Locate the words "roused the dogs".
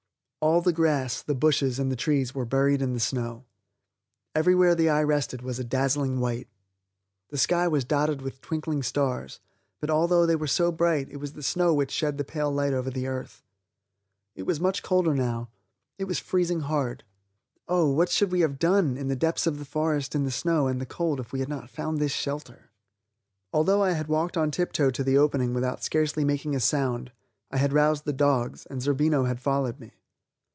27.73-28.65